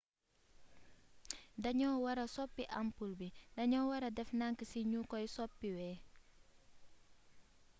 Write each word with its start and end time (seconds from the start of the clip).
daño 1.63 1.89
wara 2.03 2.25
sopi 2.35 2.63
ampul 2.81 3.11
bi 3.19 3.27
daño 3.57 3.79
wara 3.89 4.09
def 4.17 4.29
dank 4.39 4.57
si 4.71 4.79
ñu 4.91 4.99
koy 5.11 5.25
soppiwee 5.35 5.95